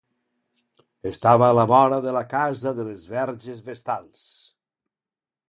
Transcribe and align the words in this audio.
Estava 1.09 1.45
a 1.49 1.55
la 1.59 1.65
vora 1.71 1.99
de 2.07 2.15
la 2.17 2.23
casa 2.33 2.75
de 2.81 2.87
les 2.89 3.05
verges 3.13 3.61
vestals. 3.69 4.27